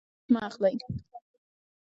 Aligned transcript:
رشوت 0.03 0.27
مه 0.33 0.39
اخلئ 0.47 0.75